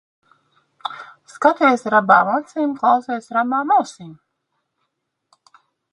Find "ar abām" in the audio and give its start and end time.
1.89-2.31, 3.35-3.75